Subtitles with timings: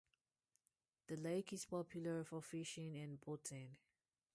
[1.09, 3.77] The lake is popular for fishing and boating.